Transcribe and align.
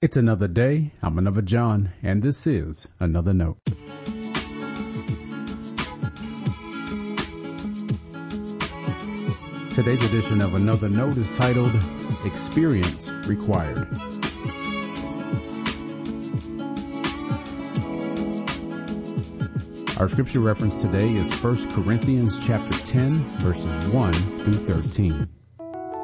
It's 0.00 0.16
another 0.16 0.46
day. 0.46 0.92
I'm 1.02 1.18
another 1.18 1.42
John, 1.42 1.90
and 2.04 2.22
this 2.22 2.46
is 2.46 2.86
another 3.00 3.34
note. 3.34 3.58
Today's 9.70 10.00
edition 10.02 10.40
of 10.40 10.54
Another 10.54 10.88
Note 10.88 11.16
is 11.16 11.36
titled 11.36 11.74
Experience 12.24 13.08
Required. 13.26 13.88
Our 19.98 20.08
scripture 20.08 20.38
reference 20.38 20.80
today 20.80 21.12
is 21.16 21.28
1 21.42 21.70
Corinthians 21.72 22.38
chapter 22.46 22.78
10 22.86 23.40
verses 23.40 23.88
1 23.88 24.12
through 24.12 24.64
13. 24.64 25.28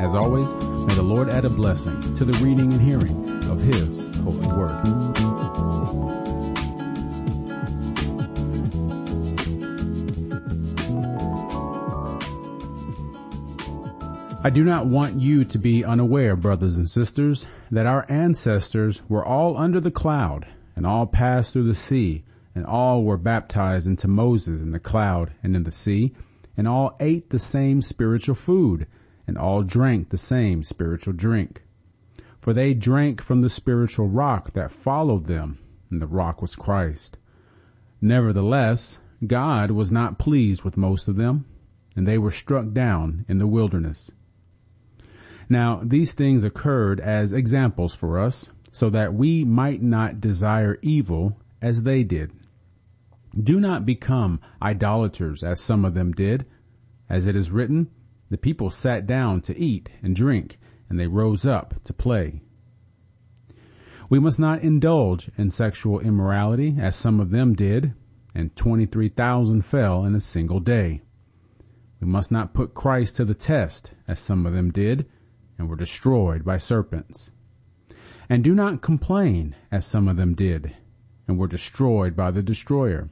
As 0.05 0.15
always, 0.15 0.53
may 0.53 0.95
the 0.95 1.03
Lord 1.03 1.31
add 1.31 1.47
a 1.47 1.49
blessing 1.49 1.99
to 2.13 2.27
the 2.27 2.37
reading 2.45 2.71
and 2.75 2.83
hearing 2.83 3.43
of 3.51 3.59
His 3.59 4.05
holy 4.17 4.47
word. 4.49 4.85
I 14.45 14.51
do 14.51 14.63
not 14.63 14.85
want 14.85 15.19
you 15.19 15.43
to 15.43 15.59
be 15.59 15.83
unaware, 15.83 16.37
brothers 16.37 16.77
and 16.77 16.87
sisters, 16.87 17.47
that 17.71 17.87
our 17.87 18.05
ancestors 18.11 19.03
were 19.09 19.25
all 19.25 19.57
under 19.57 19.81
the 19.81 19.91
cloud 19.91 20.47
and 20.77 20.87
all 20.87 21.07
passed 21.07 21.55
through 21.55 21.67
the 21.67 21.75
sea 21.75 22.25
and 22.55 22.67
all 22.67 23.05
were 23.05 23.17
baptized 23.17 23.87
into 23.87 24.07
Moses 24.07 24.61
in 24.61 24.71
the 24.71 24.79
cloud 24.79 25.33
and 25.43 25.57
in 25.57 25.63
the 25.63 25.71
sea 25.71 26.13
and 26.59 26.69
all 26.69 26.95
ate 27.01 27.31
the 27.31 27.39
same 27.39 27.81
spiritual 27.81 28.35
food 28.35 28.87
and 29.27 29.39
all 29.39 29.63
drank 29.63 30.11
the 30.11 30.19
same 30.19 30.63
spiritual 30.63 31.13
drink. 31.13 31.63
For 32.41 32.53
they 32.53 32.75
drank 32.75 33.23
from 33.23 33.41
the 33.41 33.51
spiritual 33.51 34.09
rock 34.09 34.53
that 34.53 34.71
followed 34.71 35.27
them, 35.27 35.59
and 35.91 36.01
the 36.01 36.07
rock 36.07 36.43
was 36.43 36.57
Christ. 36.57 37.17
Nevertheless, 38.01 39.01
God 39.27 39.71
was 39.71 39.91
not 39.91 40.19
pleased 40.19 40.63
with 40.63 40.77
most 40.77 41.09
of 41.09 41.17
them, 41.17 41.47
and 41.97 42.07
they 42.07 42.19
were 42.19 42.31
struck 42.31 42.73
down 42.73 43.25
in 43.29 43.39
the 43.39 43.47
wilderness. 43.47 44.11
Now, 45.49 45.81
these 45.83 46.13
things 46.13 46.45
occurred 46.45 47.01
as 47.01 47.33
examples 47.33 47.95
for 47.95 48.19
us, 48.19 48.51
so 48.73 48.91
that 48.91 49.15
we 49.15 49.45
might 49.45 49.83
not 49.83 50.21
desire 50.21 50.79
evil 50.83 51.41
as 51.63 51.85
they 51.85 52.03
did. 52.03 52.33
Do 53.41 53.59
not 53.61 53.87
become 53.87 54.41
idolaters 54.61 55.43
as 55.43 55.61
some 55.61 55.85
of 55.85 55.95
them 55.95 56.13
did. 56.13 56.45
As 57.09 57.27
it 57.27 57.37
is 57.37 57.51
written, 57.51 57.91
the 58.35 58.39
people 58.39 58.69
sat 58.69 59.07
down 59.07 59.41
to 59.41 59.57
eat 59.57 59.89
and 60.03 60.17
drink, 60.17 60.59
and 60.89 60.99
they 60.99 61.07
rose 61.07 61.47
up 61.47 61.73
to 61.85 61.93
play. 61.93 62.43
We 64.11 64.19
must 64.19 64.41
not 64.41 64.61
indulge 64.61 65.31
in 65.39 65.53
sexual 65.53 66.01
immorality 66.01 66.75
as 66.81 66.97
some 66.97 67.21
of 67.21 67.31
them 67.31 67.55
did, 67.55 67.95
and 68.35 68.57
23,000 68.57 69.63
fell 69.63 70.05
in 70.05 70.17
a 70.17 70.21
single 70.21 70.59
day. 70.59 71.03
We 72.01 72.09
must 72.09 72.33
not 72.33 72.55
put 72.55 72.75
Christ 72.75 73.15
to 73.19 73.25
the 73.25 73.37
test 73.37 73.93
as 74.09 74.19
some 74.19 74.47
of 74.47 74.53
them 74.53 74.73
did, 74.73 75.07
and 75.57 75.69
were 75.69 75.77
destroyed 75.77 76.45
by 76.45 76.57
serpents. 76.57 77.31
And 78.29 78.43
do 78.43 78.53
not 78.53 78.83
complain 78.83 79.55
as 79.71 79.87
some 79.87 80.09
of 80.09 80.17
them 80.17 80.35
did, 80.35 80.75
and 81.29 81.39
were 81.39 81.47
destroyed 81.47 82.17
by 82.17 82.33
the 82.33 82.43
destroyer. 82.43 83.11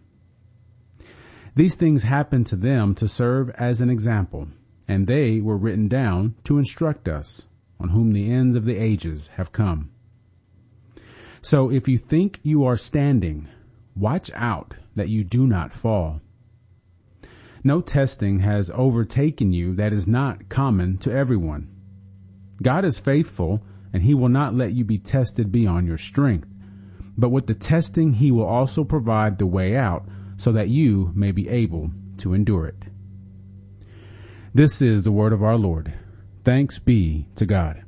These 1.55 1.77
things 1.77 2.03
happened 2.03 2.49
to 2.49 2.57
them 2.57 2.97
to 2.97 3.07
serve 3.07 3.51
as 3.51 3.81
an 3.81 3.89
example, 3.89 4.49
and 4.89 5.07
they 5.07 5.41
were 5.41 5.57
written 5.57 5.89
down 5.89 6.35
to 6.45 6.59
instruct 6.59 7.09
us, 7.09 7.47
on 7.81 7.91
whom 7.91 8.13
the 8.13 8.31
ends 8.31 8.57
of 8.57 8.65
the 8.65 8.77
ages 8.77 9.29
have 9.37 9.53
come. 9.53 9.91
So 11.41 11.71
if 11.71 11.89
you 11.89 11.99
think 11.99 12.41
you 12.43 12.65
are 12.65 12.77
standing, 12.77 13.49
watch 13.97 14.31
out 14.35 14.75
that 14.95 15.09
you 15.09 15.25
do 15.25 15.47
not 15.47 15.73
fall. 15.73 16.21
No 17.65 17.81
testing 17.81 18.41
has 18.41 18.71
overtaken 18.75 19.53
you 19.53 19.75
that 19.77 19.93
is 19.93 20.09
not 20.09 20.49
common 20.49 20.99
to 20.99 21.13
everyone. 21.13 21.69
God 22.63 22.85
is 22.85 22.99
faithful 22.99 23.65
and 23.93 24.03
he 24.03 24.15
will 24.15 24.29
not 24.29 24.55
let 24.55 24.73
you 24.73 24.85
be 24.85 24.99
tested 24.99 25.53
beyond 25.53 25.87
your 25.87 25.99
strength. 25.99 26.49
But 27.17 27.31
with 27.31 27.47
the 27.47 27.55
testing, 27.55 28.15
he 28.15 28.31
will 28.31 28.47
also 28.47 28.85
provide 28.85 29.39
the 29.39 29.47
way 29.47 29.77
out 29.77 30.05
so 30.37 30.53
that 30.53 30.69
you 30.69 31.13
may 31.15 31.31
be 31.31 31.49
able 31.49 31.91
to 32.19 32.35
endure 32.35 32.67
it. 32.67 32.87
This 34.55 34.83
is 34.83 35.05
the 35.05 35.13
word 35.13 35.33
of 35.33 35.43
our 35.43 35.57
Lord. 35.57 35.95
Thanks 36.45 36.79
be 36.79 37.27
to 37.37 37.47
God. 37.47 37.85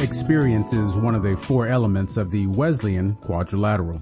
Experience 0.00 0.72
is 0.72 0.96
one 0.96 1.14
of 1.14 1.22
the 1.22 1.36
four 1.36 1.68
elements 1.68 2.16
of 2.16 2.30
the 2.30 2.46
Wesleyan 2.46 3.16
quadrilateral. 3.16 4.00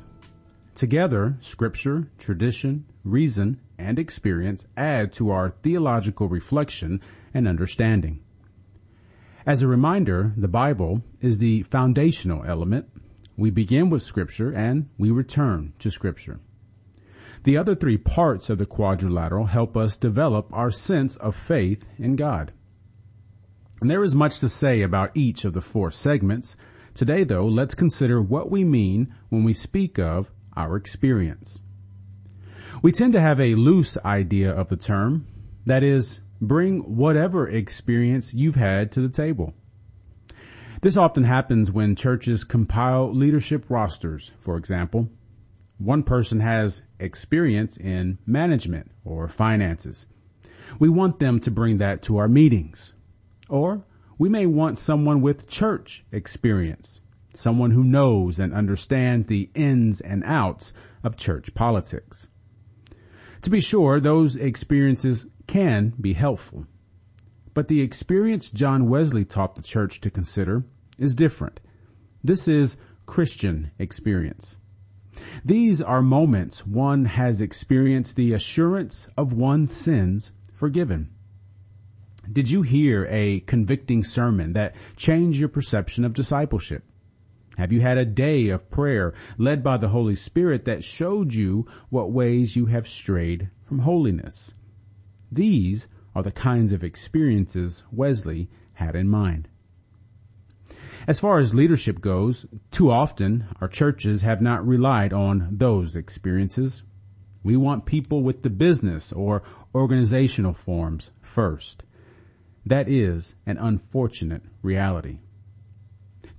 Together, 0.76 1.36
scripture, 1.40 2.08
tradition, 2.16 2.84
reason, 3.02 3.58
and 3.76 3.98
experience 3.98 4.68
add 4.76 5.12
to 5.14 5.30
our 5.30 5.50
theological 5.50 6.28
reflection 6.28 7.00
and 7.34 7.48
understanding. 7.48 8.20
As 9.46 9.60
a 9.60 9.68
reminder, 9.68 10.32
the 10.38 10.48
Bible 10.48 11.02
is 11.20 11.36
the 11.36 11.64
foundational 11.64 12.44
element. 12.46 12.88
We 13.36 13.50
begin 13.50 13.90
with 13.90 14.02
scripture 14.02 14.50
and 14.50 14.88
we 14.96 15.10
return 15.10 15.74
to 15.80 15.90
scripture. 15.90 16.40
The 17.42 17.58
other 17.58 17.74
three 17.74 17.98
parts 17.98 18.48
of 18.48 18.56
the 18.56 18.64
quadrilateral 18.64 19.46
help 19.46 19.76
us 19.76 19.98
develop 19.98 20.48
our 20.50 20.70
sense 20.70 21.16
of 21.16 21.36
faith 21.36 21.84
in 21.98 22.16
God. 22.16 22.52
And 23.82 23.90
there 23.90 24.02
is 24.02 24.14
much 24.14 24.40
to 24.40 24.48
say 24.48 24.80
about 24.80 25.14
each 25.14 25.44
of 25.44 25.52
the 25.52 25.60
four 25.60 25.90
segments. 25.90 26.56
Today 26.94 27.22
though, 27.22 27.44
let's 27.44 27.74
consider 27.74 28.22
what 28.22 28.50
we 28.50 28.64
mean 28.64 29.14
when 29.28 29.44
we 29.44 29.52
speak 29.52 29.98
of 29.98 30.30
our 30.56 30.74
experience. 30.74 31.60
We 32.80 32.92
tend 32.92 33.12
to 33.12 33.20
have 33.20 33.40
a 33.40 33.56
loose 33.56 33.98
idea 34.06 34.50
of 34.50 34.70
the 34.70 34.76
term. 34.78 35.26
That 35.66 35.82
is, 35.82 36.20
bring 36.46 36.96
whatever 36.96 37.48
experience 37.48 38.34
you've 38.34 38.54
had 38.54 38.92
to 38.92 39.00
the 39.00 39.08
table. 39.08 39.54
This 40.80 40.96
often 40.96 41.24
happens 41.24 41.70
when 41.70 41.96
churches 41.96 42.44
compile 42.44 43.10
leadership 43.14 43.64
rosters, 43.70 44.32
for 44.38 44.56
example. 44.56 45.08
One 45.78 46.02
person 46.02 46.40
has 46.40 46.82
experience 46.98 47.76
in 47.76 48.18
management 48.26 48.90
or 49.04 49.26
finances. 49.28 50.06
We 50.78 50.88
want 50.88 51.18
them 51.18 51.40
to 51.40 51.50
bring 51.50 51.78
that 51.78 52.02
to 52.02 52.18
our 52.18 52.28
meetings. 52.28 52.94
Or 53.48 53.84
we 54.18 54.28
may 54.28 54.46
want 54.46 54.78
someone 54.78 55.20
with 55.20 55.48
church 55.48 56.04
experience, 56.12 57.00
someone 57.34 57.70
who 57.72 57.84
knows 57.84 58.38
and 58.38 58.52
understands 58.52 59.26
the 59.26 59.50
ins 59.54 60.00
and 60.00 60.22
outs 60.24 60.72
of 61.02 61.16
church 61.16 61.54
politics. 61.54 62.28
To 63.44 63.50
be 63.50 63.60
sure, 63.60 64.00
those 64.00 64.36
experiences 64.36 65.26
can 65.46 65.92
be 66.00 66.14
helpful. 66.14 66.66
But 67.52 67.68
the 67.68 67.82
experience 67.82 68.50
John 68.50 68.88
Wesley 68.88 69.26
taught 69.26 69.54
the 69.54 69.62
church 69.62 70.00
to 70.00 70.10
consider 70.10 70.64
is 70.96 71.14
different. 71.14 71.60
This 72.22 72.48
is 72.48 72.78
Christian 73.04 73.70
experience. 73.78 74.56
These 75.44 75.82
are 75.82 76.00
moments 76.00 76.66
one 76.66 77.04
has 77.04 77.42
experienced 77.42 78.16
the 78.16 78.32
assurance 78.32 79.10
of 79.14 79.34
one's 79.34 79.76
sins 79.76 80.32
forgiven. 80.54 81.10
Did 82.32 82.48
you 82.48 82.62
hear 82.62 83.06
a 83.10 83.40
convicting 83.40 84.04
sermon 84.04 84.54
that 84.54 84.74
changed 84.96 85.38
your 85.38 85.50
perception 85.50 86.06
of 86.06 86.14
discipleship? 86.14 86.82
Have 87.56 87.72
you 87.72 87.80
had 87.80 87.98
a 87.98 88.04
day 88.04 88.48
of 88.48 88.70
prayer 88.70 89.14
led 89.38 89.62
by 89.62 89.76
the 89.76 89.88
Holy 89.88 90.16
Spirit 90.16 90.64
that 90.64 90.84
showed 90.84 91.34
you 91.34 91.66
what 91.88 92.12
ways 92.12 92.56
you 92.56 92.66
have 92.66 92.88
strayed 92.88 93.50
from 93.64 93.80
holiness? 93.80 94.54
These 95.30 95.88
are 96.14 96.22
the 96.22 96.32
kinds 96.32 96.72
of 96.72 96.84
experiences 96.84 97.84
Wesley 97.90 98.48
had 98.74 98.96
in 98.96 99.08
mind. 99.08 99.48
As 101.06 101.20
far 101.20 101.38
as 101.38 101.54
leadership 101.54 102.00
goes, 102.00 102.46
too 102.70 102.90
often 102.90 103.46
our 103.60 103.68
churches 103.68 104.22
have 104.22 104.40
not 104.40 104.66
relied 104.66 105.12
on 105.12 105.48
those 105.50 105.96
experiences. 105.96 106.82
We 107.42 107.56
want 107.56 107.84
people 107.84 108.22
with 108.22 108.42
the 108.42 108.50
business 108.50 109.12
or 109.12 109.42
organizational 109.74 110.54
forms 110.54 111.12
first. 111.20 111.82
That 112.64 112.88
is 112.88 113.36
an 113.44 113.58
unfortunate 113.58 114.42
reality. 114.62 115.18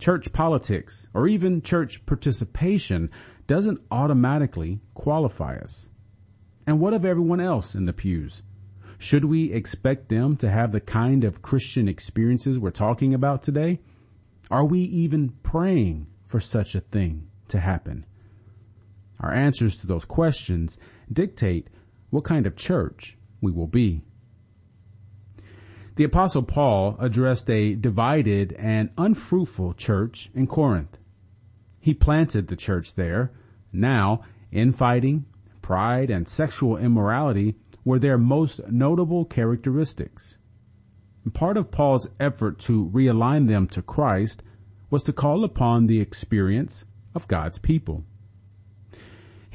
Church 0.06 0.31
politics 0.31 1.07
or 1.16 1.28
even 1.28 1.63
church 1.63 2.06
participation 2.06 3.10
doesn't 3.48 3.81
automatically 3.90 4.80
qualify 4.94 5.56
us. 5.56 5.90
And 6.68 6.80
what 6.80 6.94
of 6.94 7.06
everyone 7.06 7.40
else 7.40 7.74
in 7.74 7.86
the 7.86 7.92
pews? 7.92 8.44
Should 9.00 9.25
we 9.25 9.52
expect 9.52 10.10
them 10.10 10.38
to 10.38 10.52
have 10.52 10.72
the 10.72 10.80
kind 10.80 11.24
of 11.24 11.42
Christian 11.42 11.88
experiences 11.88 12.60
we're 12.60 12.69
talking 12.69 13.16
about 13.16 13.42
today? 13.42 13.80
Are 14.52 14.63
we 14.63 14.81
even 14.81 15.30
praying 15.42 16.06
for 16.28 16.40
such 16.40 16.75
a 16.75 16.81
thing 16.81 17.31
to 17.48 17.60
happen? 17.60 18.06
Our 19.19 19.34
answers 19.34 19.75
to 19.78 19.88
those 19.88 20.06
questions 20.06 20.78
dictate 21.12 21.68
what 22.12 22.25
kind 22.25 22.46
of 22.46 22.56
church 22.56 23.18
we 23.42 23.51
will 23.51 23.66
be. 23.66 24.04
The 25.95 26.03
apostle 26.03 26.44
Paul 26.44 26.97
addressed 27.00 27.50
a 27.50 27.74
divided 27.74 28.51
and 28.53 28.89
unfruitful 28.97 29.75
church 29.75 30.30
in 30.36 30.45
Corinth. 30.45 30.97
He 31.80 31.94
planted 31.94 32.47
the 32.47 32.57
church 32.57 32.95
there. 32.95 33.31
Now, 33.71 34.21
infighting, 34.51 35.25
pride, 35.62 36.09
and 36.09 36.27
sexual 36.27 36.75
immorality 36.75 37.56
were 37.86 38.00
their 38.00 38.18
most 38.18 38.59
notable 38.69 39.24
characteristics. 39.24 40.38
Part 41.33 41.56
of 41.56 41.71
Paul's 41.71 42.09
effort 42.19 42.59
to 42.59 42.89
realign 42.89 43.48
them 43.48 43.68
to 43.68 43.81
Christ 43.81 44.44
was 44.89 45.03
to 45.03 45.13
call 45.13 45.44
upon 45.44 45.88
the 45.88 46.01
experience 46.01 46.86
of 47.13 47.27
God's 47.27 47.57
people. 47.57 48.03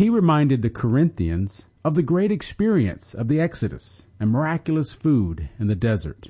He 0.01 0.09
reminded 0.09 0.63
the 0.63 0.71
Corinthians 0.71 1.69
of 1.85 1.95
the 1.95 2.03
great 2.03 2.33
experience 2.33 3.13
of 3.13 3.29
the 3.29 3.39
Exodus 3.39 4.07
and 4.19 4.31
miraculous 4.31 4.95
food 4.95 5.51
in 5.59 5.67
the 5.67 5.75
desert. 5.75 6.29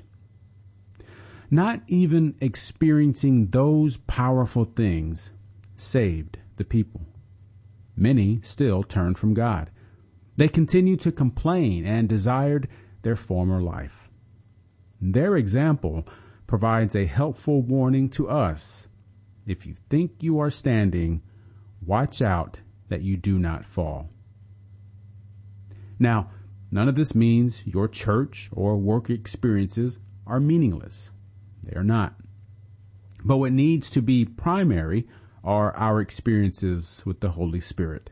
Not 1.49 1.81
even 1.87 2.35
experiencing 2.41 3.47
those 3.47 3.95
powerful 3.95 4.65
things 4.65 5.31
saved 5.77 6.37
the 6.57 6.65
people. 6.65 7.07
Many 7.95 8.41
still 8.43 8.83
turned 8.83 9.17
from 9.17 9.33
God. 9.33 9.69
They 10.35 10.49
continued 10.49 10.99
to 11.03 11.13
complain 11.13 11.85
and 11.85 12.09
desired 12.09 12.67
their 13.03 13.15
former 13.15 13.61
life. 13.61 14.09
Their 14.99 15.37
example 15.37 16.05
provides 16.45 16.93
a 16.93 17.05
helpful 17.05 17.61
warning 17.61 18.09
to 18.09 18.27
us. 18.27 18.89
If 19.45 19.65
you 19.65 19.75
think 19.89 20.15
you 20.19 20.39
are 20.39 20.51
standing, 20.51 21.21
watch 21.81 22.21
out 22.21 22.59
that 22.91 23.01
you 23.01 23.15
do 23.15 23.39
not 23.39 23.65
fall. 23.65 24.09
Now, 25.97 26.29
none 26.71 26.89
of 26.89 26.95
this 26.95 27.15
means 27.15 27.65
your 27.65 27.87
church 27.87 28.49
or 28.51 28.75
work 28.75 29.09
experiences 29.09 29.97
are 30.27 30.41
meaningless. 30.41 31.11
They 31.63 31.73
are 31.77 31.85
not. 31.85 32.15
But 33.23 33.37
what 33.37 33.53
needs 33.53 33.89
to 33.91 34.01
be 34.01 34.25
primary 34.25 35.07
are 35.41 35.73
our 35.77 36.01
experiences 36.01 37.01
with 37.05 37.21
the 37.21 37.29
Holy 37.29 37.61
Spirit. 37.61 38.09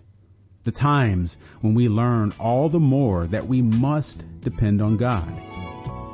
The 0.64 0.72
times 0.72 1.38
when 1.60 1.74
we 1.74 1.90
learn 1.90 2.34
all 2.40 2.70
the 2.70 2.80
more 2.80 3.28
that 3.28 3.48
we 3.48 3.62
must 3.62 4.24
depend 4.40 4.82
on 4.82 4.96
God. 4.96 5.28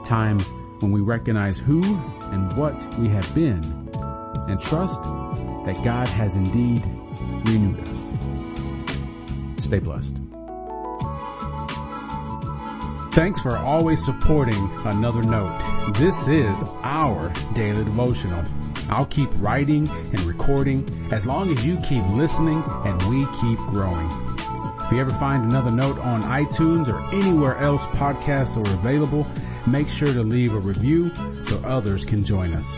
Times 0.03 0.51
when 0.79 0.91
we 0.91 1.01
recognize 1.01 1.59
who 1.59 1.83
and 2.31 2.51
what 2.57 2.97
we 2.97 3.09
have 3.09 3.31
been 3.35 3.63
and 4.47 4.59
trust 4.59 5.03
that 5.65 5.83
God 5.83 6.07
has 6.07 6.35
indeed 6.35 6.83
renewed 7.47 7.79
us. 7.89 8.13
Stay 9.63 9.79
blessed. 9.79 10.17
Thanks 13.13 13.39
for 13.39 13.57
always 13.57 14.03
supporting 14.03 14.69
Another 14.85 15.23
Note. 15.23 15.93
This 15.93 16.27
is 16.27 16.61
our 16.83 17.31
daily 17.53 17.85
devotional. 17.85 18.43
I'll 18.89 19.05
keep 19.05 19.29
writing 19.35 19.87
and 19.89 20.19
recording 20.21 20.85
as 21.11 21.25
long 21.25 21.51
as 21.51 21.65
you 21.65 21.79
keep 21.81 22.03
listening 22.09 22.61
and 22.83 23.01
we 23.03 23.25
keep 23.39 23.57
growing. 23.59 24.11
If 24.81 24.91
you 24.91 24.99
ever 24.99 25.13
find 25.13 25.45
another 25.45 25.71
note 25.71 25.97
on 25.97 26.21
iTunes 26.23 26.87
or 26.87 27.03
anywhere 27.15 27.57
else 27.57 27.85
podcasts 27.85 28.57
are 28.57 28.73
available, 28.73 29.25
make 29.65 29.87
sure 29.87 30.13
to 30.13 30.21
leave 30.21 30.53
a 30.53 30.59
review 30.59 31.11
so 31.43 31.57
others 31.63 32.05
can 32.05 32.23
join 32.23 32.53
us. 32.53 32.77